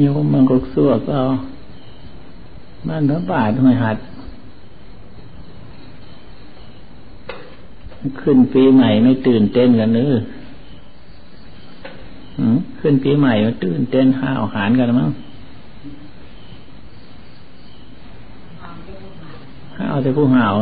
[0.00, 1.22] โยมมันก็สวกเอา
[2.88, 3.96] บ้านพระบาทหอยหัด
[8.20, 10.14] ขึ้นปีใหม่ไม่ตื่นเต้นกันเนอ
[12.80, 15.10] ขึ้นปีใหม่มาตื่นเต้นห้าวหารกันมั้ง
[19.78, 20.54] ห้าวแต่ผู้ห่าว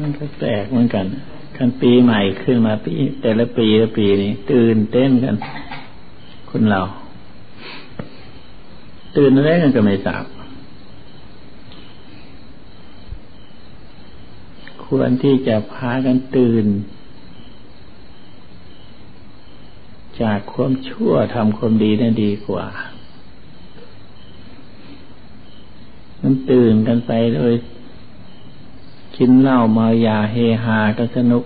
[0.00, 1.06] มันก็แปลกเหมือนกัน
[1.56, 2.92] กันปีใหม่ขึ้นมาปี
[3.22, 5.36] แต่ละปีละปีนี้ตื่นเต้นกัน
[6.48, 6.82] คุณเรา
[9.16, 10.24] ตื่นอะไรกันก็ไม่ทราบ
[14.84, 16.66] ควรที่จะพากันตื่น
[20.22, 22.66] จากความชั่วทำความดีนั่นดีกว่า
[26.22, 27.54] มันตื่นกันไปเลย
[29.16, 31.44] กินเหล้าเมายาเฮฮากันสนุก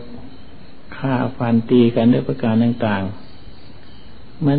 [0.97, 4.59] ฆ่าฟันตีกันด้วยประการต่างๆ มัน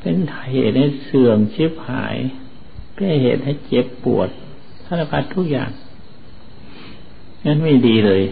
[0.00, 0.16] เป็น
[0.50, 2.16] เหตุให้เสื่อมชิบหาย
[2.94, 4.28] เป็นเหตุให้เจ็บปวด
[4.84, 5.70] สารพัดทุกอย่าง
[7.44, 8.22] นั้นไม่ดีเลย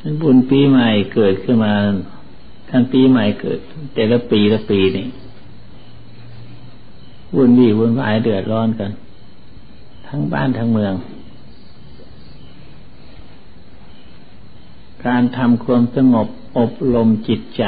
[0.00, 1.74] นันบุญปีใหม่เกิดขึ้นมา
[2.68, 3.58] ท่านปีใหม่เกิด
[3.94, 5.06] แต่ละปีละปีนี่
[7.34, 8.90] วุ่นวี่วุ่นวายเดือดร้อนกัน
[10.14, 10.94] ทั้งบ้านทั้งเมือง
[15.06, 17.64] การทำความสงบอบรมจิตใจ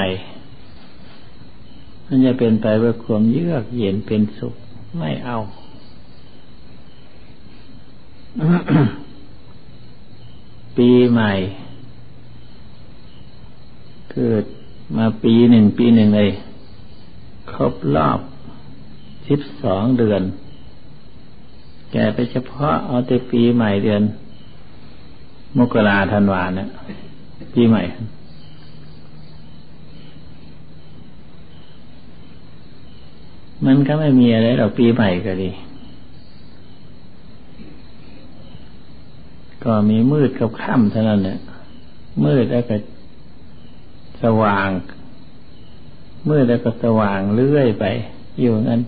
[2.06, 4.54] มันจะเป็นไปเพื่อความเยือกเย็นเป็นสุข
[4.98, 5.38] ไม่เอา
[10.76, 11.32] ปีใหม่
[14.12, 14.44] เกิด
[14.96, 16.30] มาปีหนึ่งปีหนึ่งเลย
[17.52, 18.20] ครบรอบ
[19.28, 20.22] สิบสองเดือน
[21.96, 24.02] แกไปเฉพาะเอาแต่ปีใหม่เดือน
[25.58, 26.68] มกราธันวาเนี่ย
[27.54, 27.82] ปีใหม่
[33.66, 35.50] มันก็ไม่มีอะไรหรอกปีใหม่ก็ดี
[39.64, 41.38] ก็มีมืดกับค่ำเท่านั้นเนี่ย
[42.24, 42.76] มืดแล้วก็
[44.22, 44.68] สว่าง
[46.28, 47.84] มืดแล้วก็สว่างเรื่อยไป
[48.40, 48.80] อยู่นั้น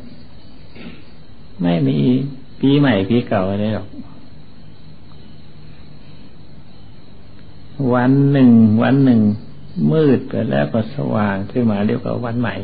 [1.62, 1.98] ไม่มี
[2.60, 3.88] ปีใหม่ปีเก่าอะไรหรอก
[7.94, 8.50] วันหนึ่ง
[8.82, 9.20] วันหนึ่ง
[9.92, 12.54] มืดไปแล้วก็สว่างขึ้นมาเรียกว่าวันใหม่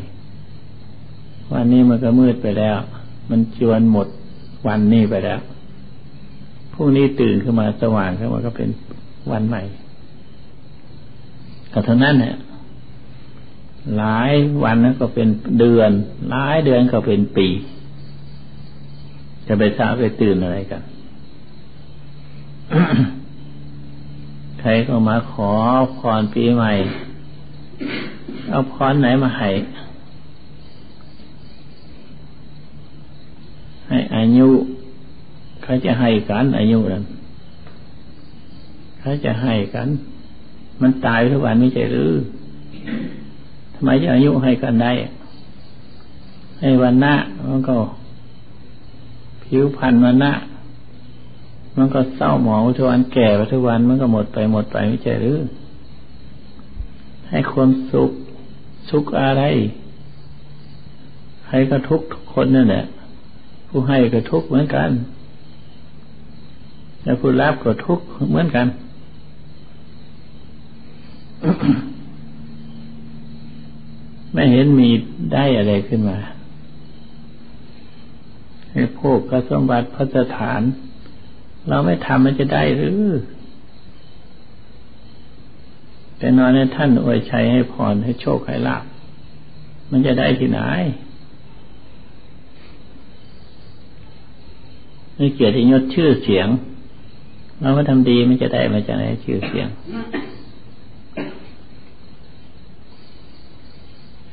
[1.53, 2.77] วันนี้มันก็มืดไปแล้ว
[3.31, 4.07] มันจวนหมด
[4.69, 5.41] วันนี้ไปแล้ว
[6.73, 8.69] พรุ่งนี้ตื่นขึ้นมาสว่างขึ้นมาก็เป็น
[9.33, 9.63] วันใหม่
[11.73, 12.37] ก็เท่านั้นเนี่ย
[13.97, 14.33] หลาย
[14.65, 15.29] วันนั้นก็เป็น
[15.59, 15.91] เดือน
[16.31, 17.49] หลายเดือนก็เป็นปี
[19.47, 20.83] จะไปทราไปตื่นอะไรกัน
[24.61, 25.51] ใครก็มาขอ
[25.97, 26.73] พรปีใหม่
[28.51, 29.51] เอาพรไหนมาให้
[33.89, 34.49] ให้อายุ
[35.63, 37.05] เขาจะให้กันอายุนั้น
[39.01, 39.89] เขาจะให้กัน
[40.81, 42.13] มันตายทุกวันไม่ใช่หรือ
[43.75, 44.93] ทำไมจะอายุให้กันได้
[46.61, 47.15] ให้วันหน้า
[47.51, 47.77] มันก็
[49.55, 50.33] ผิวพันวันน้า
[51.77, 55.39] มันก็เศร้าหมองทุกวันแก่ไปทุกวันมันก็หมดไปหมดไปไม่ใช่หรือ
[57.29, 58.11] ให้ความสุข
[58.91, 59.43] สุขอะไร
[61.45, 62.85] ใครก็ทุกทุกคนนั่นแหละ
[63.69, 64.91] ผู้ให้ก็ทุกเหมือนกัน
[67.03, 67.99] แล้วผู้รับก็ทุก
[68.31, 68.67] เหมือนกัน
[74.33, 74.89] ไม่เห็นมี
[75.33, 76.19] ได้อะไรขึ้นมา
[78.73, 80.63] ให้พวกกสมบัติพัฒฐาน
[81.69, 83.05] เราไม่ทำมันจะได้หรือ
[86.19, 88.85] แต่นอนในท่านอวยชัยให้พรให้โชคให้ลาบ
[89.91, 90.61] มันจะได้ที่ไหน
[95.17, 96.49] ไม่เกียรติยศชื่อเสียง
[97.61, 99.69] เราก็ทำดีมันจะได้มาจากไหนชื่อเสียง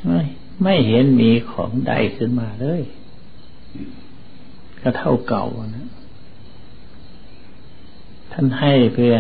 [0.06, 0.22] ไม่
[0.64, 2.82] ไม่เห็นมีของได้ขึ้นมาเลย
[4.82, 5.46] ก็เท่าเก่า
[5.76, 5.88] นะ
[8.32, 9.16] ท่านให้เพื่อ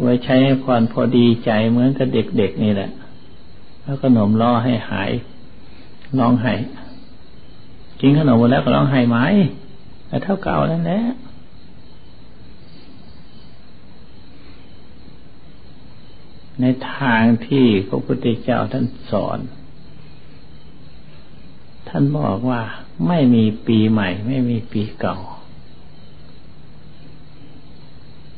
[0.00, 2.90] ไว้ใช้ให้ความพอดีใจเหมือนกับเด็กๆนี่แหละ
[3.84, 5.10] แล้วก็หนมล่อให้หาย
[6.18, 6.54] ร้องไห้
[8.00, 9.18] กินขนมหมดแล้วก็ร้องไห้ไหม
[10.08, 11.02] แต่เท่าเก่านั่นแหละ
[16.60, 16.64] ใน
[16.94, 19.38] ทางที่พระพุทธเจ้าท่านสอน
[21.88, 22.62] ท่านบอกว่า
[23.08, 25.16] ไม่มีปีใหม่ ไม่มีปีเก่า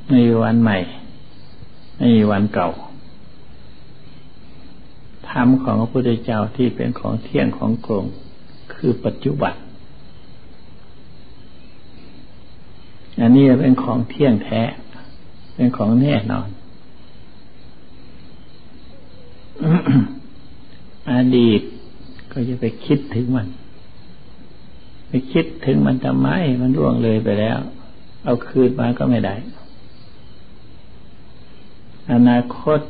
[0.07, 0.79] ไม่มีวันใหม่
[1.97, 2.71] ไม่มีวันเก่า
[5.29, 8.05] ธรรมของพระพุทธเจ้าที่เป็นของเที่ยงของกลง
[8.75, 9.55] คือปัจจุบัน
[13.21, 14.63] อันนี้เป็นของเที่ยงแท้
[15.55, 16.49] เป็นของแน่นอน
[21.11, 21.61] อดีต
[22.33, 23.49] ก็จะไปคิดถึงมัน
[25.33, 26.29] คิดถึงมันทำไม
[26.61, 27.59] มันล่วงเลยไปแล้ว
[28.25, 29.35] เอาคืนมาก็ไม่ได้
[32.13, 32.81] อนาคต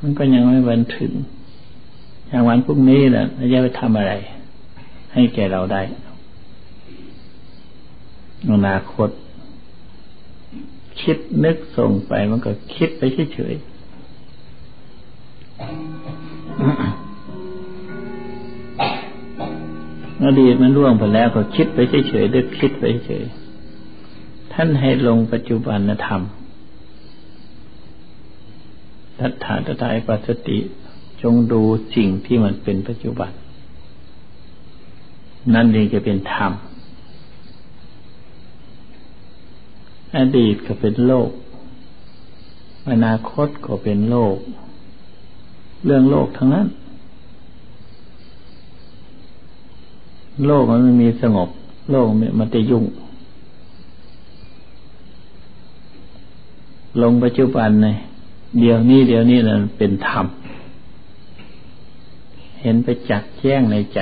[0.00, 1.12] มันก็ยังไม่บันถึง
[2.28, 4.12] อย่างวันพรุ่งนี้แหละจะไปทำอะไร
[5.12, 5.82] ให้แก่เราได้
[8.50, 9.10] อนาคต
[11.00, 13.02] คิดนึกส่งไปมันก็คิดไป
[13.34, 13.71] เฉยๆ
[20.40, 23.24] ดีตมันล่วงไปแล้วก็คิดไปเฉยๆดึกคิดไปเฉย
[24.52, 26.22] ท่านให้ลงปัจจุบันธรรม
[29.18, 30.58] ทัฏฐานตายปัสติ
[31.22, 31.62] จงดู
[31.94, 33.30] สิ่งที่มันเป็นปัจจุบัน
[35.54, 36.52] นั่นเองจะเป็นธรรม
[40.16, 41.30] อดีตก็เป็นโลก
[42.90, 44.36] อนาคตก็เป็นโลก
[45.84, 46.66] เรื่องโลกทั้งนั้น
[50.46, 51.48] โลกมันไม่มีสงบ
[51.90, 52.06] โลก
[52.38, 52.84] มันจะยุ่ง
[57.02, 57.88] ลงปัจจุบันใน
[58.60, 60.26] เดี๋ยวนี้เดี๋ยวนี้นะเป็นธรรม
[62.60, 64.00] เห็นไปจักแจ้งในใจ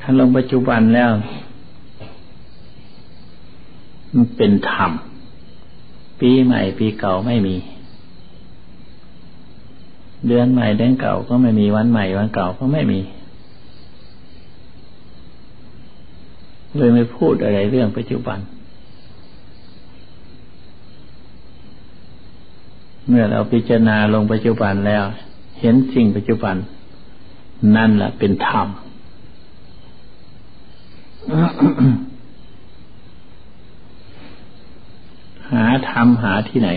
[0.00, 1.10] ถ้าลงปัจจุบันแล้ว
[4.14, 4.90] มันเป็นธรรม
[6.20, 7.56] ปีใหม่ปีเก่าไม่มี
[10.26, 13.00] เดือนใหม่เดือนเก่าก็ไม่มีวันใหม่วันเก่าก็ไม่มี
[16.78, 18.38] เลยไม่พูดอะไรเรื่องปัจจุบัน
[23.08, 25.04] เมื่อเราพิจารณาลงปัจจุบันแล้ว
[25.60, 26.56] เห็นสิ่งปัจจุบัน
[27.76, 28.68] นั่นแหละเป็นธรรม
[35.52, 36.70] หาธรรมหาที่ไหน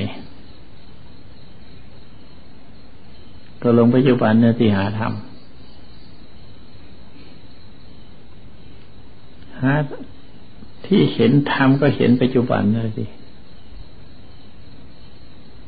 [3.61, 5.13] ก็ลงปัจจุบันเนี่ยที่หาธรรม
[9.61, 9.73] หา
[10.85, 13.05] ที่เห็นธรรมก็เห็นปัจจุบันเลยสิ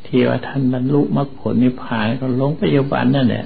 [0.05, 3.45] ที่ว่าท่านบรรลุมรรคผลนิพพานก็ลงปัจจุบันนั่นแหละ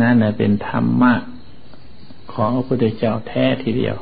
[0.00, 1.12] นั่นแหละเป็นธรรมะ
[2.32, 3.96] ของพระพุทธเจ้าแท้ทีเดียว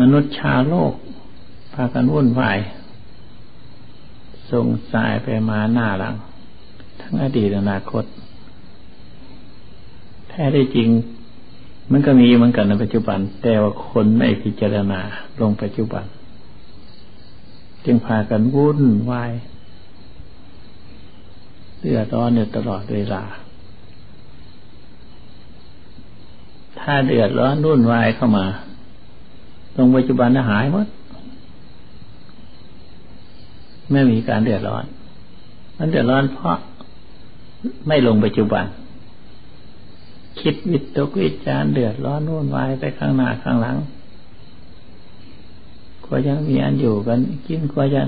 [0.00, 0.92] มนุษย์ชาโลก
[1.72, 2.58] พากันวุ่นวาย
[4.50, 6.14] ส่งสายไปมาหน้าหลัง
[7.00, 8.04] ทั้งอดีตอนาคต
[10.32, 10.88] แท้ได้จริง
[11.90, 15.00] มันก็มีเหมือนกันในปัจจุบัน แต่ว่าคนไม่พิจารณา
[15.40, 16.04] ลงปัจจุบัน
[17.84, 18.80] จึงพากันวุ่น
[19.10, 19.32] วาย
[21.80, 23.22] เดือดร้อนอยู่ตลอดเวลา
[26.80, 28.46] ถ้าเดือดร้อนวุ่นวายเข้ามา
[29.74, 30.86] ตรงปัจจุบันหายหมด
[33.92, 34.84] ไม่มีการเดือดร้อน
[35.78, 36.56] มันเดือดร้อนเพราะ
[37.86, 38.64] ไม่ลงปัจจุบัน
[40.40, 43.76] คิดวิตกวิจารเดือดร้อนวุ่นวายไปข้างหน้าข้างหลัง
[46.04, 48.02] กลัวจะมีอันอยู่กัน กินกลัวจะ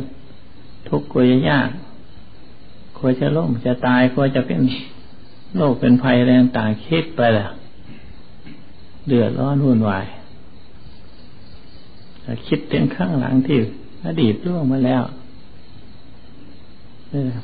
[0.88, 1.68] ทุกข์กลัวจะยาก
[2.96, 4.60] กลัวจะล้มจะตายกลัวจะเป็น
[5.56, 7.48] โรคเป็นภัยแรงต่างคิดไปแหละ
[9.06, 10.06] เดือดร้อนวุ่นวาย
[12.46, 13.58] คิดถึงข้างหลังที่
[14.06, 15.02] อดีตล่วงมาแล้ว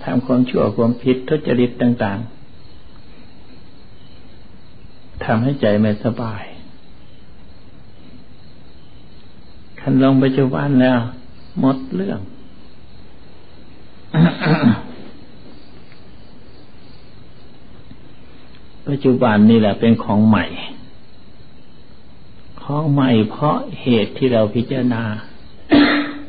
[0.05, 2.40] ทำความชั่วความผิดทุจริตต่าง ๆ
[5.25, 6.43] ทำให้ใจไม่สบาย
[9.81, 10.99] คันลงปัจจุบันแล้ว
[11.61, 12.21] หมดเรื่อง
[18.89, 20.45] ปัจจุบันนี่แหละเป็นของใหม่
[22.63, 25.03] ของใหม่เพราะเหตุที่เราพิจารณา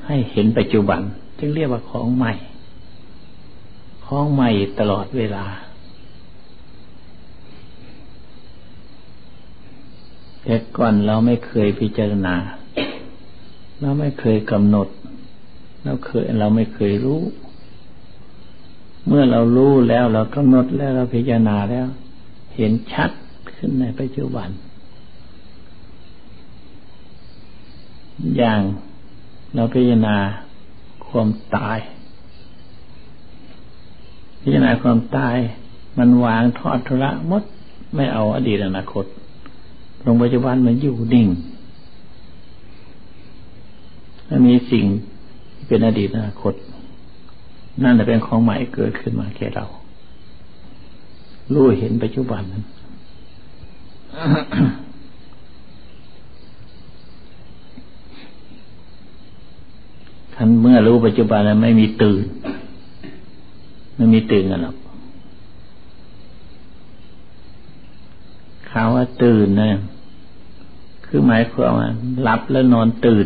[0.07, 1.01] ให้เห็นปัจจุบัน
[1.39, 2.33] จึงเรียกว่าของใหม่
[4.05, 5.45] ของใหม่ตลอดเวลา
[10.43, 12.36] แต่ก่อนเราไม่เคยพิจารณา
[13.81, 14.88] เราไม่เคยกำหนด
[15.83, 17.21] เราเคยเราไม่เคยรู้
[19.07, 21.88] เมื่อเรารู้แล้วเรากำหนดแล้วเราพิจารณาแล้ว
[22.55, 23.12] เห็นชัด
[23.53, 24.50] ขึ้นในปัจจุบัน
[28.38, 28.62] อย่าง
[29.53, 30.17] เราพิจารณา
[31.07, 31.79] ความตาย
[34.41, 35.38] พิจารณาความตาย
[35.98, 37.43] มันวางทอดทุระมด
[37.95, 39.05] ไม่เอาอดีตอนาคต
[40.05, 41.27] ลงปัจจุบันมันอยู่นิ่ง
[44.29, 44.86] มันมีสิ่ง
[45.55, 46.53] ที่เป็นอดีตอนาคต
[47.84, 49.65] นั่นจะเป็นของใหม่เกิดขึ้นมาแก่เรา
[51.53, 52.63] รู้เห็นปัจจุบันนั้น
[60.34, 62.24] ท่านเมื่อรู้ปัจจุบันแล้วไม่มีตื่น
[63.96, 64.75] ไม่มีตื่นกันหรอก
[68.72, 69.80] ขาว่าตื่นนะ
[71.06, 71.90] คือหมายความว่า
[72.22, 73.25] หลับแล้วนอนตื่น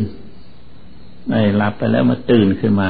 [1.28, 2.90] ไม่หลับไปแล้วมาตื่นขึ้นมา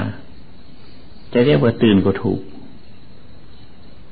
[1.34, 2.40] จะเรียกว่าตื่นก็ถูก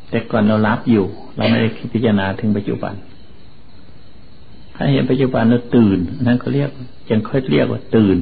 [0.09, 2.93] แต่ก่อนเราหลับอยู่ เราไม่ได้คิดพิจารณาถึงปัจจุบัน
[4.75, 6.69] ถ้าเห็นปัจจุบันเราตื่นนั่นเขาเรียก
[7.09, 8.17] ยังค่อยเรียกว่าตื่น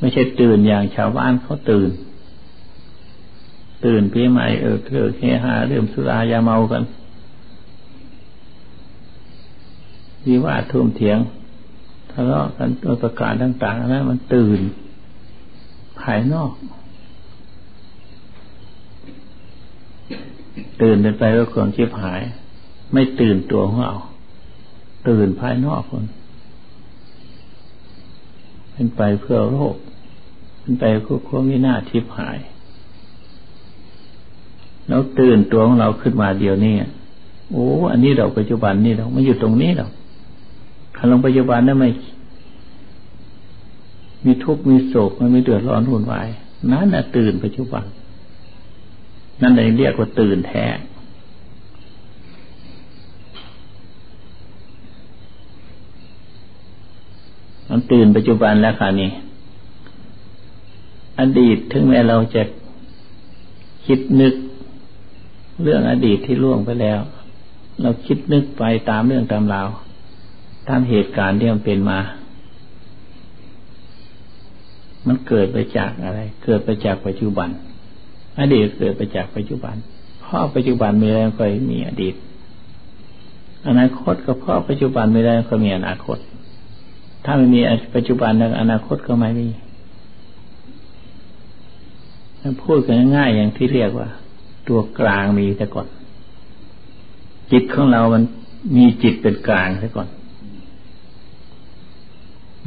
[0.00, 1.90] ไม่ใช่ตื่นอย่างชาวบ้านเขาตื่น
[3.84, 6.82] ตื่นพี่ใหม่เออเกิดเฮฮาเรื่องสุรายาเมากัน
[10.26, 11.18] วิวาทุ่มเถียง
[12.10, 14.60] ทะเลาะกันโดยประการต่างๆนั้นมันตื่น
[16.00, 16.50] ภายนอก
[20.82, 22.20] ตื่นเป็นไปก็ความชิบหาย
[22.92, 23.94] ไม่ตื่นตัวของเรา
[25.08, 26.04] ตื่นภายนอกคน
[28.72, 29.74] เป็นไปเพื่อโรค
[30.60, 32.38] เป็นไปเพื่อความวินาทิพหาย
[34.88, 36.74] แล้วตื่นตัวของเราขึ้นมาเดียวนี้
[37.50, 39.86] โอ้ อันนี้เราปัจจุบันนี่เราไม่อยู่ตรงนี้เรา
[41.04, 41.90] นลงปัจจุบันนั้นไม่
[44.24, 46.28] มีทุกข์มีโศกมันไม่เดือดร้อนหุ่นวาย
[46.72, 47.84] นั่นน่ะตื่นปัจจุบัน
[49.42, 50.64] นั่นเองเรียกว่าตื่นแท้
[57.68, 59.10] มันตื่นปัจจุบันแล้วค่ะนี่
[61.20, 62.42] อดีตถึงแม้เราจะ
[63.86, 64.34] คิดนึก
[65.62, 67.00] เรื่องอดีตที่ล่วงไปแล้ว
[67.82, 69.68] เราคิดนึกไปตามเรื่องตามราว
[70.68, 72.00] ตามเหตุการณ์ที่มันเป็นมา
[75.06, 77.48] มันเกิดไปจากอะไร เกิดไปจากปัจจุบัน
[78.38, 79.74] อดีตเกิดไปจากปัจจุบัน
[80.20, 82.14] เพราะปัจจุบันมีแล้วก็มีอดีต
[83.68, 86.18] อนาคตก็เพราะปัจจุบันไม่ได้ก็มีอนาคต
[87.24, 87.60] ถ้าไม่มี
[87.94, 89.48] ปัจจุบันแล้วอนาคตก็ไม่มี
[92.62, 94.08] พูดกันง่ายอย่างที่เรียกว่า
[94.68, 95.88] ตัวกลางมีแต่ก่อน
[97.52, 98.22] จิตของเรามัน
[98.76, 100.08] มีจิตเป็นกลางแต่ก่อน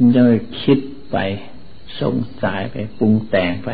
[0.02, 0.22] ันจะ
[0.62, 0.78] คิด
[1.12, 1.16] ไป
[2.00, 3.70] สงสัยไปปรุงแต่งไป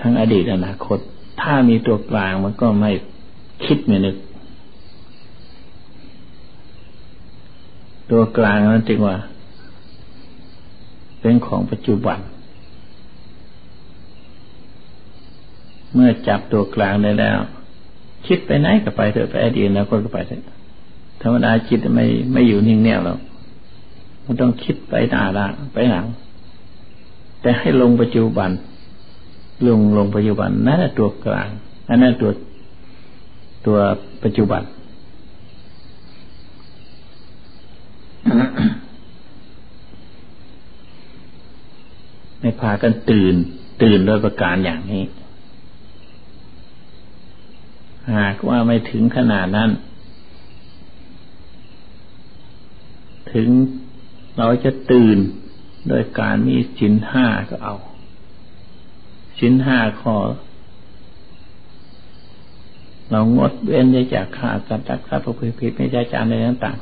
[0.00, 0.98] ทั้งอดีตอนาคต
[1.40, 2.90] ถ้ามีตัวกลางมันก็ไม่
[3.64, 4.16] คิดไม่นึก
[8.10, 9.16] ตัวกลางนั้นจึงว่า
[11.20, 12.18] เป็นของปัจจุบัน
[15.94, 17.38] เมื่อจับตัวกลางได้แล้ว
[18.26, 20.42] คิดไปไหนก็ไปเถอะไปอดีตอนาคตก็ไปเถอะ
[21.22, 23.18] ธรรมดาจิตไม่ไม่อยู่นิ่งแน่วแล้ว
[24.24, 26.06] มันต้องคิดไปหน้าละไปหลัง
[27.40, 28.50] แต่ให้ลงปัจจุบัน
[29.66, 31.48] ลงลงปัจจุบันนั่นแหละตัวกลาง
[31.88, 32.30] นั่นแหละตัว
[33.66, 33.78] ตัว
[34.22, 34.62] ปัจจุบัน
[42.40, 43.34] ไม่พากันตื่น
[43.82, 45.04] ตื่นโดยประการอย่างนี้
[48.16, 49.70] หากว่าไม่ถึงขนาดนั้น
[53.34, 53.48] ถึง
[54.38, 55.18] เราจะตื่น
[55.88, 57.74] โดยการมีสินห้าก็เอา
[59.38, 60.14] สินห้าข้อ
[63.10, 66.78] เรางดเว้นจากขาดสัตว์ักสัตว์ประพฤติผิดไม่ใช่จานในต่าง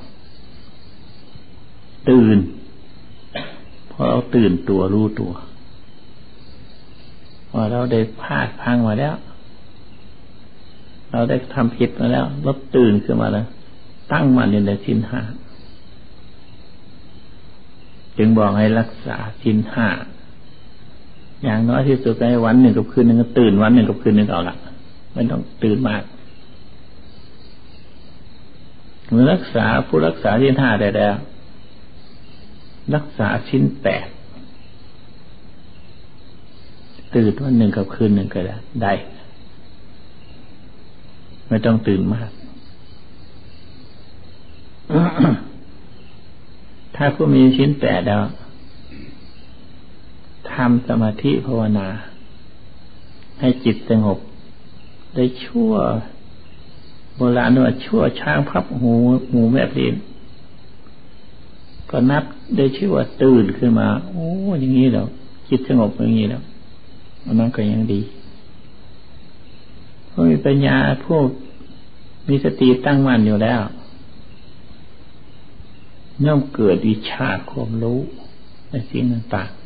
[1.23, 2.39] ๆตื่น
[3.91, 5.33] พอเราตื่นตัวรู้ตัว
[7.51, 9.15] พอเราได้พลาดพังมาแล้ว
[11.13, 13.47] เราได้ทำผิดมาแล้วเราตื่นขึ้นมาแล้ว
[14.13, 15.21] ตั้งมันในสินห้า
[18.19, 19.89] จึงบอกให้รักษาสินห้า
[21.45, 24.57] อย่างน้อยที่สุดในวันหนึ่งกับคืนหนึ่งก็ตื่นวันหนึ่งกับคืนหนึ่งเอาละ
[25.13, 26.03] ไม่ต้องตื่นมาก
[29.09, 31.15] เมื่อรักษาผู้รักษาสินห้าได้แล้ว
[32.95, 34.07] รักษาชิ้นแปด
[37.15, 38.93] ตื่นวันหนึ่งกับคืนหนึ่งก็ได้ได้
[41.49, 42.31] ไม่ต้องตื่นมาก
[47.03, 48.25] ถ้าผู้มีชิ้นแปดแล้ว
[50.53, 51.89] ทำสมาธิภาวนา
[53.41, 54.19] ให้จิตสงบ
[55.15, 55.73] ได้ชั่ว
[57.17, 58.93] โบราณว่าชั่วช้างพับหู
[59.31, 59.95] หูแม่พลิน
[61.91, 62.25] ก็นับ
[62.57, 64.27] ได้ชื่อว่าตื่นขึ้นมา โอ้
[64.59, 65.07] อย่างนี้แล้ว
[65.49, 66.43] จิตสงบอย่างนี้แล้ว
[67.27, 68.01] อันนั้นก็ยังดี
[70.09, 70.77] เพราะมีปัญญา
[71.07, 71.27] พวก
[72.29, 73.61] มีสติตั้งมั่นอยู่แล้ว
[76.27, 77.99] ย่อมเกิดวิชาความรู้
[78.71, 79.61] ในสิ่งต่างๆ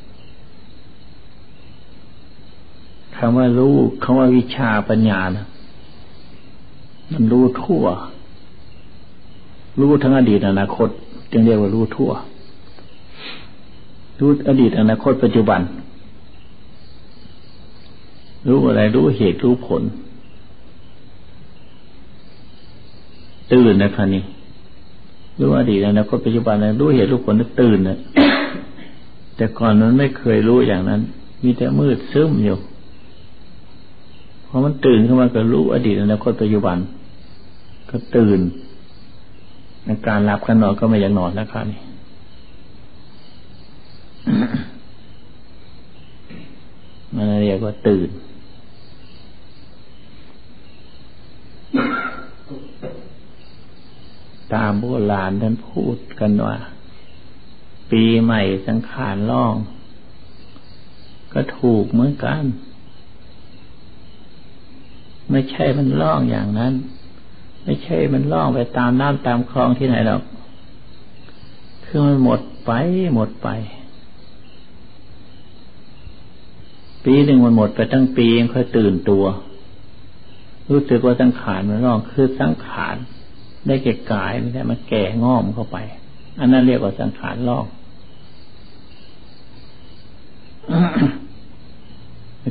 [3.16, 5.46] คำว่ารู้คำว่าวิชาปัญญานะ
[7.12, 7.84] มันรู้ทั่ว
[9.80, 10.88] รู้ทั้งอดีตอนาคต
[11.30, 12.10] จึงเรียกว่ารู้ทั่ว
[14.18, 15.60] รู้อดีตอนาคตปัจจุบัน
[18.48, 19.82] รู้อะไรรู้เหตุรู้ผล
[23.52, 24.22] ตื่นนะครับนี่
[25.40, 27.98] รู้อดีตอนาคตปัจจุบันนะรู้เหตุรู้ผลตื่นนะ
[29.36, 31.00] แต่ก่อนนั้นไม่เคยรู้อย่างนั้น
[31.44, 32.58] มีแต่มืดซึมอยู่
[34.46, 36.76] พอมันตื่นขึ้นมาก็รู้อดีตอนาคตปัจจุบัน
[37.90, 38.40] ก็ตื่น
[39.84, 41.80] ในการรับกันนอนก็ไม่อยากนอนแล้วครับนี่
[47.14, 48.08] มันเรียกว่าตื่น
[54.54, 56.56] ตามโบราณท่านพูดกันว่า
[57.90, 59.54] ปีใหม่สังขารล่อง
[61.32, 62.42] ก็ถูกเหมือนกัน
[65.30, 66.74] ไม่ใช่มันล่องอย่างนั้น
[67.64, 70.22] ไม่ใช่มันล่องไปตามน้ำตามคลองที่ไหนหรอก
[71.84, 72.72] คือมันหมดไป
[73.14, 73.48] หมดไป
[77.04, 79.24] ปีหนึ่งมันหมดไปตั้งปียังค่อยตื่นตัว
[80.70, 82.96] รู้สึกว่าสังขารมันล่องคือสังขาร
[83.66, 85.78] ได้แก่กายไม่ได้มาแก่งอมเข้าไป
[86.40, 87.66] อันนั้นเรียกว่าสังขารลอก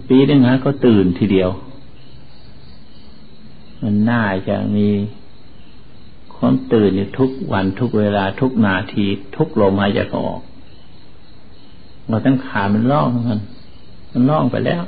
[0.09, 1.49] ปีนึงฮะก็ตื่นทีเดียว
[3.81, 4.89] มันน่าจะมี
[6.35, 9.05] ความตื่นอยู่ทุกวันทุกเวลาทุกนาที
[9.37, 10.39] ทุกลมหายใจออก
[12.07, 13.39] เราตั้งขามันล่องมัน
[14.11, 14.83] มันล่องไปแล้ว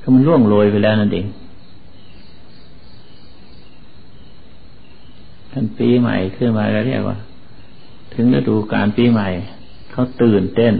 [0.00, 1.26] คือมันล่วงโรยไปแล้วนั่นเอง
[5.58, 7.16] ท่านปีใหม่ขึ้นมาแล้วเรียกว่า
[8.14, 9.28] ถึงฤดูการปีใหม่
[9.90, 10.74] เขาตื่นเต้น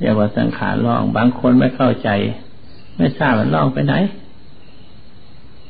[0.00, 2.08] เรียกว่าสังขารล่อง บางคนไม่เข้าใจ
[2.96, 3.94] ไม่ทราบมันล่องไปไหน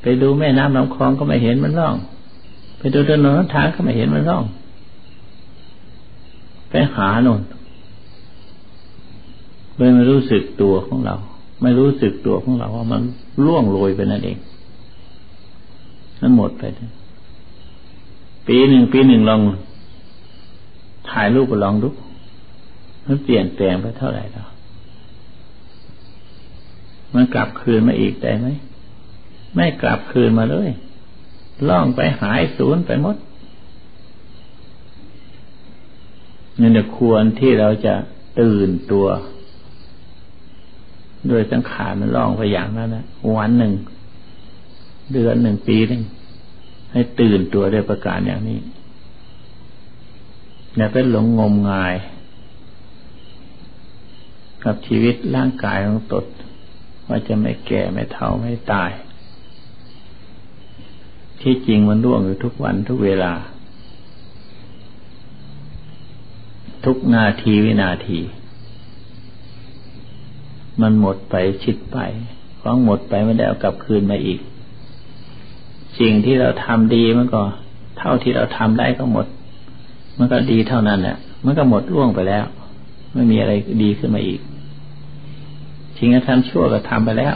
[0.02, 1.94] ไปดูแม่น้ำลำคลองก็ไม่เห็นมันล่อง
[2.78, 4.44] ไปดูถนนทางก็ไม่เห็นมันล่อง
[6.70, 7.40] ไปหาโน่น
[9.76, 11.16] เลยไม่รู้สึกตัวของเรา
[11.62, 13.02] ไม่รู้สึกตัวของเราว่ามัน
[13.44, 14.38] ล่วงโรยไปนั่นเอง
[16.20, 16.64] นั้นหมดไป
[18.48, 19.40] ปีหนึ่งปีหนึ่งลอง
[21.11, 21.88] ถ่ายรูปไปลองดู
[23.07, 24.48] มันเปลี่ยนแปลงไปเท่าไหร่แล้ว
[27.14, 28.48] มันกลับคืนมาอีกได้ไหม
[29.55, 30.68] ไม่กลับคืนมาเลย
[31.68, 33.16] ล่องไปหายศูนย์ไปหมด
[36.61, 37.94] นี่นควรที่เราจะ
[38.40, 39.07] ตื่นตัว
[41.28, 43.05] โดยสังขารมันล่องไปอย่างนั้นนะ
[43.37, 43.72] วันหนึ่ง
[45.12, 46.02] เดือนหนึ่งปีหนึ่ง
[46.92, 48.61] ให้ตื่นตัวด้วยประการอย่างนี้
[50.76, 51.94] อย่าไปหลงงมงาย
[54.64, 56.24] กับชีวิตร่างกายของตน
[57.09, 58.90] ว่าจะไม่แก่ไม่เฒ่าไม่ตาย
[61.40, 63.33] ที่จริงมันร่วงอยู่ทุกวันทุกเวลา
[66.85, 68.20] ทุกนาทีวินาที
[70.81, 71.98] มันหมดไปชิดไป
[72.61, 74.40] ของหมดไปไม่ได้เอากลับคืนมาอีก
[76.00, 77.42] สิ่งที่เราทำดีมันก็
[77.98, 79.26] เท่าที่เราทำได้ก็หมด
[80.18, 82.44] มันก็ดีเท่านั้นแหละมันก็หมดล่วงไปแล้ว
[83.14, 83.52] ไม่มีอะไร
[83.83, 84.40] ดีขึ้นมาอีก
[85.98, 87.35] สิ่งที่ทำชั่วก็ทำไปแล้ว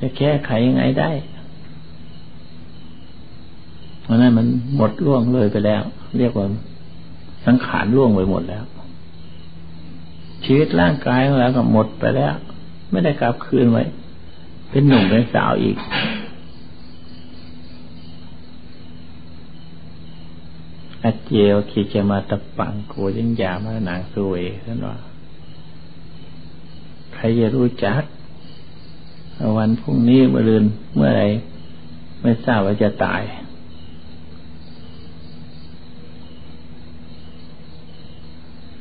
[0.00, 1.10] จะแก้ไขยังไงได้
[4.02, 5.82] เพราะนั้นมันหมดล่วงเลยไปแล้ว
[6.18, 6.46] เรียกว่า
[7.46, 8.64] สังขารล่วงไปหมดแล้ว
[10.44, 12.34] ชีวิตร่างกายของเราก็หมดไปแล้ว
[12.90, 13.84] ไม่ได้กลับคืนไว้
[14.70, 15.76] เป็นหนุ่มเป็นสาวอีก
[21.06, 24.96] อเจียวคิจะมาตะปังโกยังยามาหนังสวยท่านว่า
[27.14, 28.02] ใครจะรู้จัก
[29.58, 30.64] วันพรุ่งนี้เมื่อรืน
[30.94, 31.24] เมื่อไร
[32.22, 33.22] ไม่ทราบว่าจะตาย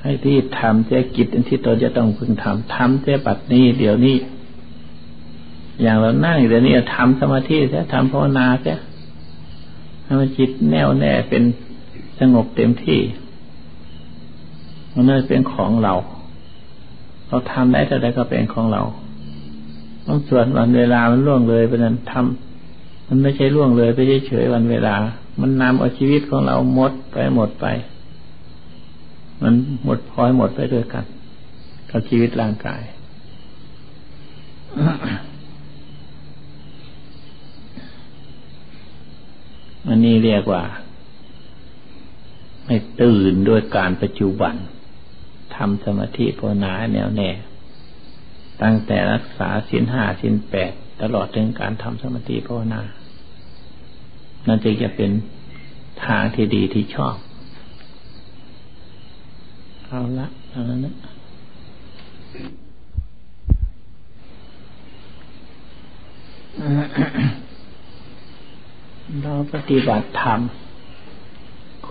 [0.02, 4.18] ให้ที่ทำเจ้กิจที่ตนจะต้องพึงทำทำเจ้ปัดนี้ เดี๋ยวนี้
[5.82, 8.78] อย่างเรานั่งเดี๋ยวนี้ทำสมาธิเสียทำภาวนาเสีย
[10.04, 11.44] ให้มันจิตแน่วแน่เป็น
[12.20, 13.00] สงบเต็มที่
[14.94, 15.94] มันนั่เป็นของเรา
[17.28, 18.82] เราทำได้แต่ใดก็เป็นของเรา
[20.08, 24.96] ต้องส่วนวันเวลามันล่วงเลยไปนั้นทำมันไม่ใช่ล่วงเลยไปเฉยๆวันเวลา
[25.42, 27.66] มันนำเอาชีวิตของเราหมดไปหมดไป
[29.42, 31.06] มันหมดพลอยหมดไปด้วยกัน
[31.90, 32.82] กับชีวิตร่างกาย
[39.88, 40.64] อันนี้เรียกว่า
[42.66, 44.56] ไม่ตื่นด้วยการปัจจุบัน
[45.56, 47.30] ทำสมาธิภาวนาแนวแน่
[48.62, 52.82] ตั้งแต่รักษาสินห้าสินแปดตลอดถึงการทำสมาธิภาวนา
[54.48, 55.12] นั่นจึงจะเป็น
[56.06, 57.16] ทางที่ดีที่ชอบ
[59.88, 60.96] เอาละเอาละนะ
[69.24, 70.40] เราปฏิบัติธรรม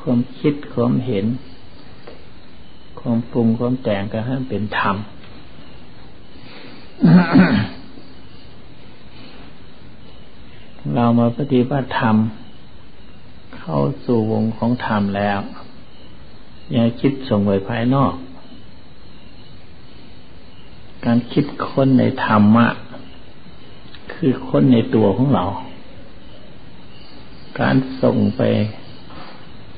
[0.04, 1.26] ความคิดความเห็น
[3.00, 4.96] ความปรุงความแต่งก็ให้เป็นธรรม
[10.94, 12.16] เรามาปฏิบัติธรรม
[13.56, 15.38] เข้าสู่วงของธรรมแล้ว
[16.72, 18.12] อย่าคิดส่งไปภายนอก
[21.04, 22.66] การคิดค้นในธรรมะ
[24.12, 25.44] คือค้นในตัวของเรา
[27.60, 28.42] การส่งไป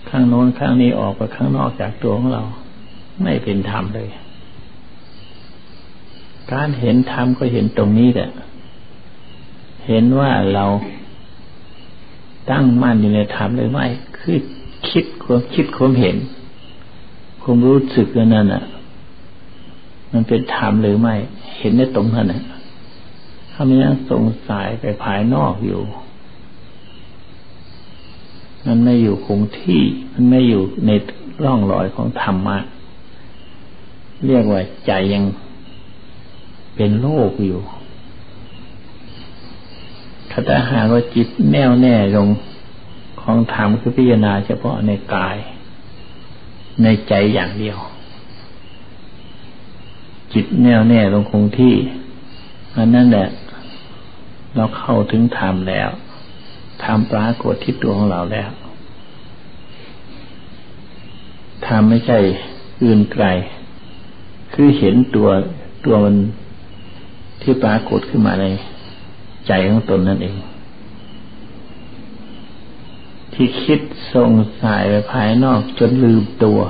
[0.09, 2.42] ข้างโน้นข้างนี้ออกไปข้างนอกจากตัวของเรา
[3.23, 4.09] ไม่เป็นธรรมเลย
[6.53, 8.31] การเห็นธรรมก็เห็นตรงนี้แหละ
[9.87, 10.64] เห็นว่าเรา
[12.51, 13.87] ตั้งมั่นอยู่ในธรรมเลยไม่
[14.19, 14.37] คือ
[14.90, 16.16] คิดความคิดความเห็น
[17.42, 18.64] ความรู้สึกนั่นน่ะ
[20.12, 21.14] มันเป็นธรรมหรือไม่
[21.59, 22.42] เห็นได้ตรงนั้นน่ะ
[23.53, 25.81] ถ้าไม่ยังสงสัยไปภายนอกอยู่
[28.66, 30.90] มันไม่อยู่คงที่ มันไม่อยู่ใน
[31.44, 32.59] ร่องรอยของธรรมะ
[34.26, 35.24] เรียกว่าใจยัง
[36.76, 37.61] เป็นโลกอยู่
[40.31, 42.29] ถ้าหากว่าจิตแน่วแน่ลง
[43.20, 45.37] ของธรรมคือพิจารณาเฉพาะในกาย
[46.83, 47.79] ในใจอย่างเดียว
[50.33, 51.74] จิตแน่วแน่ลงคงที่
[52.76, 53.29] อันนั้นแหละ
[54.55, 55.90] เราเข้าถึงธรรมแล้ว
[56.85, 58.51] ทำปรากฏที่ตัวของเราแล้ว
[61.67, 62.19] ทำไม่ใช่
[62.85, 63.27] อื่นไกล
[64.55, 65.29] คือเห็นตัว
[65.85, 66.17] ตัวมัน
[67.43, 68.47] ที่ปรากฏขึ้นมาใน
[69.47, 70.37] ใจของตนนั่นเอง
[73.33, 73.81] ที่คิด
[74.15, 74.31] ส่ง
[74.62, 76.61] สายไปภายนอกจนลืมตัว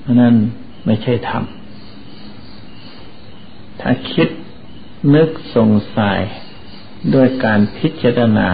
[0.00, 0.34] เพราะนั้น
[0.86, 1.44] ไม่ใช่ธรรม
[3.80, 4.28] ถ้าคิด
[5.14, 6.20] นึกส่งสาย
[7.14, 8.48] ด้วยการพิจารณา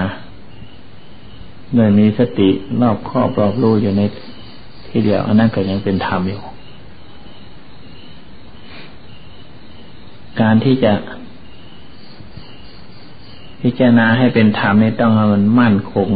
[1.73, 2.49] เมื่อมีสติ
[2.81, 4.03] รอบครอบรอบรู้อยู่ใน
[4.89, 6.41] ที่เดียวอันนั้นก็ยังเป็นธรรมอยู่
[10.41, 10.93] การที่จะ
[13.61, 16.09] พิจารณาให้เป็นธรรมนี่ต้องให้มันมั่นคง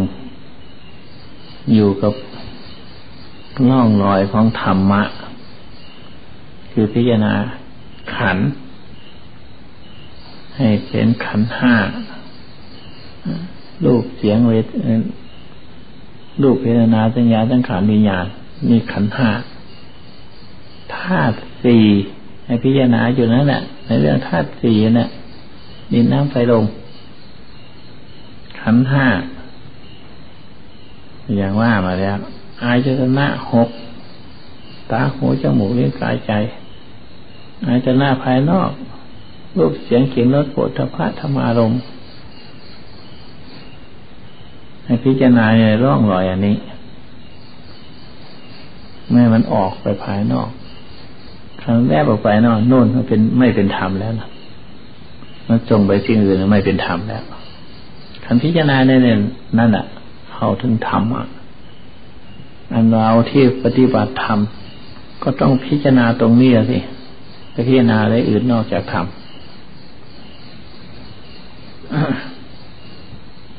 [1.75, 2.13] อยู่กับ
[3.69, 5.03] ล่องรอยของธรรมะ
[6.73, 7.35] คือพิจารณา
[8.15, 8.39] ขัน
[10.57, 11.75] ให้เป็นขันห้า
[13.85, 14.67] รูปเสียงเวท
[16.43, 18.27] รูปเพทนาสัญญาสังขารวิญญาณ
[18.69, 19.31] มีขันห้า
[20.97, 21.85] ธาตุสี่
[22.45, 25.09] ให้พิจารณาอยู่นั่นแหละในเรื่องธาตุสี่นี่ะ
[25.93, 26.65] ดินน้ำไฟลม
[28.61, 29.07] ขันห้า
[31.37, 32.17] อย่างว่ามาแล้ว
[32.63, 33.69] อายจตนะหก
[34.91, 36.33] ตาหูจมูกลิ้นกายใจ
[37.67, 38.71] อายจตนะภายนอก
[39.57, 41.81] รูปเสียงเขียงรสโผฏฐะธรรมารมณ์
[44.91, 46.57] ให้พิจารณาในร่องรอยอันนี้
[49.13, 50.49] แม่มันออกไปภายนอก
[51.63, 54.29] ครั้งแรกออกไปนอกโน่นมันเป็นไม่เป็นธรรมแล้วนะ
[55.49, 57.23] มันจงไปสิ่งอื่นไม่เป็นธรรมแล้ว
[58.25, 59.21] คันพิจารณาในน
[59.59, 59.87] นั่นแหะ
[60.33, 61.27] เข้าถึงธรรมอะ
[62.73, 64.39] อันเราที่ปฏิบัติธรรม
[65.23, 66.79] ก็ต้องพิจารณาตรงนี้สิ
[67.53, 69.07] ไปพิจารณาอะไรอื่นนอกจากธรรม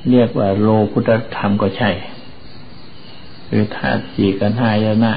[0.10, 1.90] เรียกว่าโลกุตธรรมก็ใช่
[3.48, 5.14] คือธาตุสี่กันหายนะ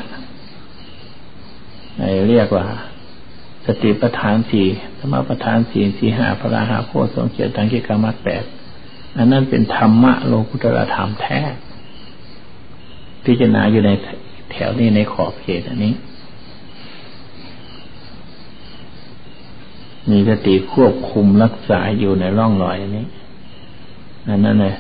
[2.29, 2.65] เรียกว่า
[3.67, 4.67] สติปัฏฐานสี่
[4.99, 8.45] ธรรมปัฏฐานสี่สี่ห้าพระราหาโพสงเจตังกิกามัดแปด
[9.17, 11.41] อันนั้นเป็นธรรมะโลกุตรธรรมแท้
[13.25, 13.91] พิจารณาอยู่ใน
[14.53, 15.95] แถวนี้ในขอบเขตอันนี้
[20.11, 23.07] มีสติควบคุมรักษาอยู่ในร่องรอยอันนี้
[24.27, 24.75] นั่นนั่นเลย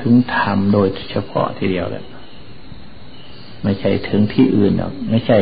[0.00, 2.04] ถึงธรรมโดยเฉพาะทีเดียวแหละ
[3.62, 5.38] ไม่ใช่ถึงที่อื่นหรอก ไม่ใช่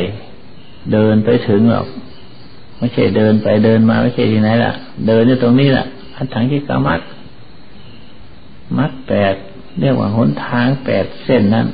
[0.92, 1.86] เดินไปถึงหรอก
[2.78, 4.72] ไม่ใช่เดินไปเดินมาไม่ใช่ที่ไหนล่ะ
[5.06, 5.86] เดินอยู่ตรงนี้แหละ
[6.16, 7.00] อันถังที่กามัด
[8.78, 9.34] มัดแปด
[9.80, 11.66] เรียกว่าหนทางแปดเส้นนั้น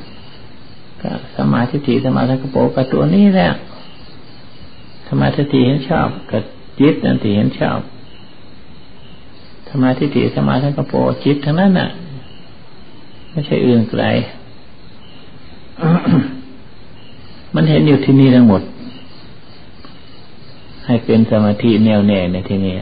[1.01, 3.49] ก็สมาธิฏสมาธิกโปกับตัวนี้แหละ
[5.09, 6.43] สมาธิเห็นชอบกับ
[6.79, 7.79] จิตนั่นที่เห็นชอบ
[9.71, 11.89] สมาธิฏสมาธิกโปจิตทั้งนั้นน่ะ
[13.31, 14.03] ไม่ใช่อื่นไกล
[17.55, 18.61] มันเห็นอยู่ที่นี่ทั้งหมด
[20.85, 22.75] ให้เป็นสมาธิแน่วแน่ในที่นี้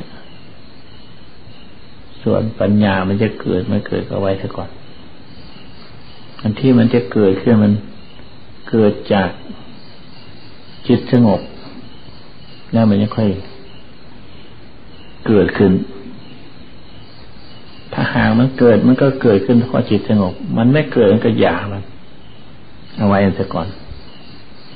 [2.23, 4.69] ส่วนปัญญามันจะเกิดไม่เกิดก็ไว้ซะก่อน
[6.41, 7.73] อันที่มันจะเกิดขึ้นมัน
[8.69, 9.29] เกิดจาก
[10.87, 11.41] จิตสงบ
[12.73, 13.29] แล้วมันจะค่อย
[15.27, 15.71] เกิดขึ้น
[17.99, 21.83] ถ้าหากมันเกิดมันก็เกิดขึ้นเพราะจิตสงบ มันไม่เกิดมันก็หยามัน
[22.97, 23.67] เอาไว้ซะก่อน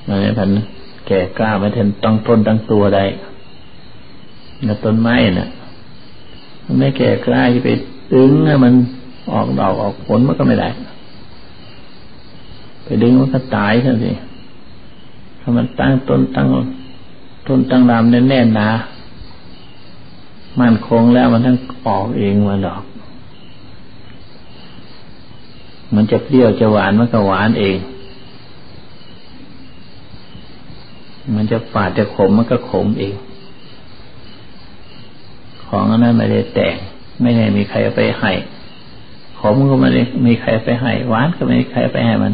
[0.08, 0.50] มันไม่พัน
[1.08, 3.04] แก่กล้าไม่ทันต้องต้นตั้งตัวได้
[4.64, 5.50] แล้วต้นไม้น่ะ
[6.66, 7.70] มันไม่แก่กล้าที่ไป
[8.14, 8.32] ดึง
[8.64, 8.74] มัน
[9.34, 10.70] ออกดอกออกผลมันก็ไม่ได้
[12.86, 14.12] ไปดึงมันก็ตายซะสิ
[15.40, 16.48] ถ้ามันตั้งต้นตั้ง
[17.48, 18.72] ต้นตั้งรามแน่นๆนะ
[20.60, 22.84] มันคงแล้วมันทั้งออกเองมาดอก
[25.96, 27.78] มันจะเปรี้ยวจะหวานมันก็หวานเอง
[31.36, 33.16] มันจะฝาดจะขมมันก็ขมเอง
[35.66, 36.76] ของนั้นไม่ได้แต่ง
[37.22, 38.32] ไม่ได้มีใครไปให้
[39.40, 42.34] ขมก็ไม่ได้มีใครไปให้หวานก็ไม่มีใครไปให้มัน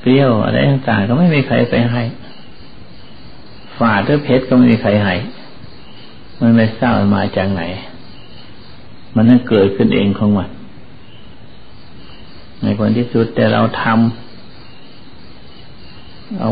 [0.00, 2.02] เปรี้ยวอะไรต่างๆก็ไม่มีใครไปให้
[3.78, 5.14] ฝาดหรือเผ็ดก็ไม่มีใครให้
[6.40, 7.62] มันไม่ทราบมันมาจากไหน
[9.14, 10.50] มันนั่นเกิดขึ้นเองของมัน
[12.62, 16.50] ในคนที่สุดแต่เราทำเอา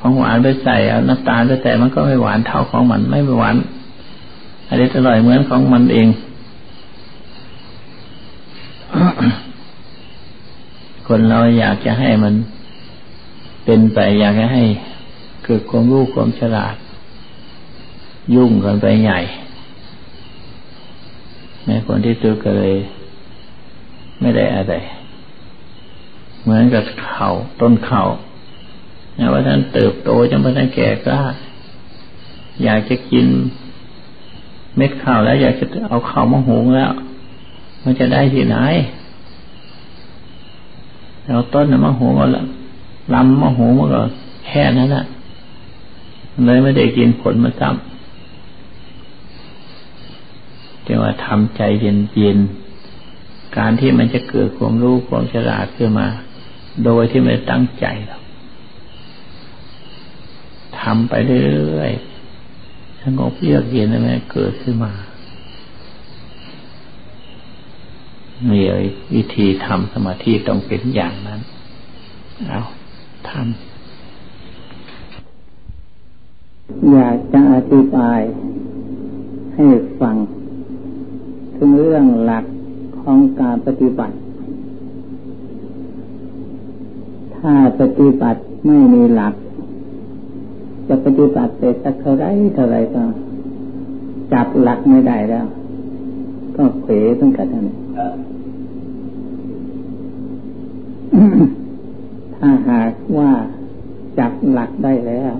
[0.00, 3.56] ของหวานไปใส่เอาน้ำตาลไปใส่มันก็ไม่หวานเท่าของมันไม่หวาน
[4.68, 6.08] อะไรอร่อยเหมือนของมันเอง
[11.06, 12.34] คนเราอยากจะให้มัน
[13.64, 14.62] เป็นไปอยากจะให้
[15.44, 16.74] เกิดความรู้ความฉลาด
[18.34, 19.20] ยุ่งกันไปใหญ่
[21.66, 22.74] ในคนที่ตัวก็เลย
[24.20, 24.74] ไม่ได้อะไร
[26.42, 27.28] เหมือนกับเขา
[27.60, 28.02] ต้นเขา
[29.14, 31.22] เนี่ยว่าท่านเติบโตจนกระทั่งแก่กล้า
[32.62, 33.26] อยากจะกิน
[34.76, 36.90] เม็ดข้าวแล้ว อยากจะเอาข้าวมาหุงแล้ว
[37.84, 38.56] มันจะได้ที่ไหน
[41.26, 42.26] เราต้นมะหุงก็
[43.14, 44.00] ลำมะหุงมันก็
[44.46, 45.04] แค่นั้นแหละ
[46.46, 47.78] เลยไม่ได้กินผลมาซ้ำ
[50.86, 52.59] จะว่าทำใจเย็นๆ
[53.56, 56.08] การที่มันจะเกิดความรู้ความฉลาดขึ้นมา
[56.84, 58.22] โดยที่ไม่ตั้งใจหรอก
[60.80, 64.92] ทำไปเรื่อยๆสงบเยือกเย็นอะไรเกิดขึ้นมา
[68.50, 68.60] มี
[69.14, 71.40] วิธีทำสมาธิต้องเป็นอย่างนั้น
[72.48, 72.60] เอา
[73.28, 73.44] ทำ
[76.92, 78.20] อยากจะอธิบาย
[79.54, 79.66] ให้
[80.00, 80.16] ฟัง
[81.56, 82.44] ถึงเรื่องหลัก
[83.02, 84.14] ของการปฏิบัติ
[87.36, 89.34] ถ้าปฏิบัติไม่มีหลัก
[90.88, 93.02] จะปฏิบัติไปสักเท่าไรเท่าไรก็
[94.32, 95.46] จับหลักไม่ได้แล้ว
[96.56, 97.66] ก็เขวต้องกันนั่น
[102.36, 103.30] ถ้าหากว่า
[104.18, 105.32] จับหลักได้แล้ว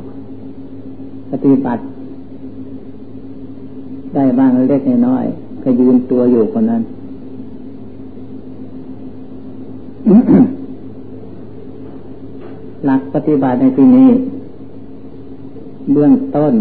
[1.30, 1.82] ปฏิบัติ
[4.14, 5.24] ได้บ้างเล็กน้อย
[5.62, 6.82] ก็ยืนตัวอยู่คนนั้น
[12.79, 14.08] ห ลักปฏิบัติในที่นี้
[15.92, 16.54] เบื้องต้น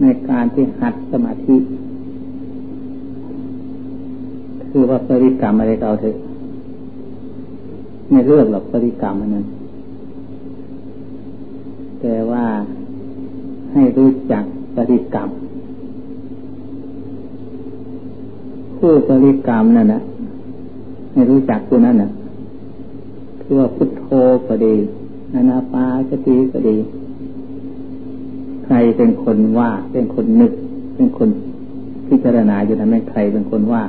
[0.00, 1.56] ในการที่หัดสมาธิ
[4.70, 6.16] คือว่าปริกรรมอะไรเราเถอะ
[8.10, 9.46] ไม่เลือกหรอกปริกรรมอันนั้น
[12.00, 12.44] แต่ว่า
[13.72, 14.44] ให้รู้จัก
[14.76, 15.28] ปริกรรม
[18.78, 20.00] ผู้ปริกรรมนั่นนะ
[21.12, 22.10] ให้รู้จักตัวนั้นนะ
[23.52, 24.08] คือว่าพุทโธ
[24.48, 24.74] ก็ดี
[25.32, 26.76] นานาปาสติก็ดี
[28.64, 30.52] ใครเป็นคนว่า เป็นคนนึก
[30.94, 31.28] เป็นคน
[32.08, 33.82] พิจารณาอยู่นะไม่ใครเป็นคนว่า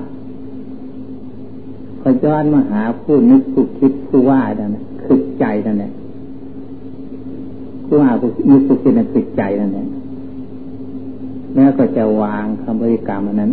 [1.99, 5.91] พอย้อนมาหาผู้นึกผู้คิดผู้ว่านั่นนคือใจนั่นแหละ
[7.85, 9.87] ผู้ว่าผู้นึกผู้คิดนั่นคือใจนั่นแหละ
[11.55, 13.51] แล้วก็จะวางคำบริกรรมอันนั้น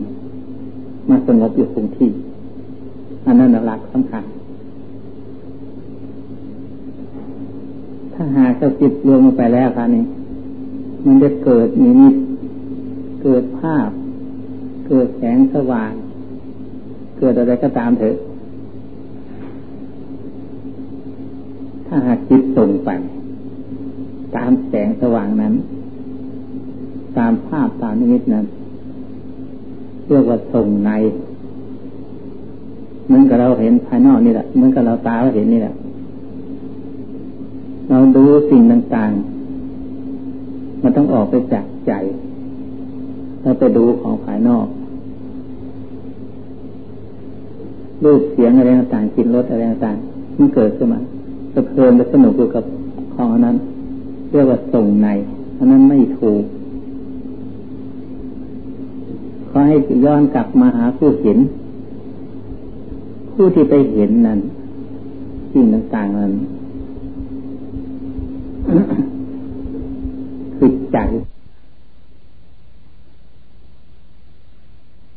[1.09, 2.11] มาสงบอยู่คงที่
[3.27, 4.25] อันนั้นหลักสำคัญ
[8.22, 10.04] ถ้าหากเจะจิตรวมลงไปแล้วครับนี้
[11.06, 12.14] มันจะเกิดนิมิต
[13.22, 13.88] เกิดภาพ
[14.88, 15.92] เกิดแสงสว่าง
[17.18, 18.16] เกิดอะไรก็ตามเถอะ
[21.87, 22.90] ถ้าหากจิตส่งไป
[24.37, 25.54] ตามแสงสว่างนั้น
[27.18, 28.46] ตามภาพตามนิมิตนั้น
[30.06, 30.90] เรียกว่าส่งใน
[33.06, 35.74] เหมือนกับเราเห็นภายนอกนี่แหละเหมือนกับเราตาเราเห็นนี่แหละ
[38.11, 41.92] ราดูสิ่งต่างๆ มันต้องออกไปจากใจ
[43.42, 44.66] เราไปดูของภายนอก
[48.05, 51.01] รูปเสียงอะไรต่างๆกินรสอะไรต่างๆมันเกิดขึ้นมา
[51.55, 52.64] สะเพลินและสนุกอยู่กับ
[53.14, 53.57] ของนั้น
[54.31, 55.09] เรียกว่าส่งใน
[55.59, 56.44] อันนั้นไม่ถูก
[59.51, 61.38] ขอให้ย้อนกลับมาหาผู้เห็น
[63.35, 64.40] ผู้ที่ไปเห็นนั้น
[65.53, 66.33] สิ่งต่างๆนั้น
[70.57, 70.96] คือใจ